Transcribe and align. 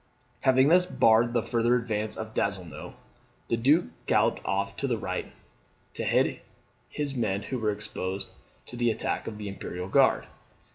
Having 0.39 0.69
thus 0.69 0.87
barred 0.87 1.31
the 1.33 1.43
farther 1.43 1.75
advance 1.75 2.17
of 2.17 2.33
Donzelot, 2.33 2.95
the 3.49 3.55
Duke 3.55 3.85
galloped 4.07 4.41
off 4.43 4.75
to 4.77 4.87
the 4.87 4.97
right 4.97 5.31
to 5.93 6.03
head 6.03 6.41
his 6.89 7.13
men 7.13 7.43
who 7.43 7.59
were 7.59 7.69
exposed 7.69 8.29
to 8.65 8.75
the 8.75 8.89
attack 8.89 9.27
of 9.27 9.37
the 9.37 9.47
Imperial 9.47 9.89
Guard. 9.89 10.25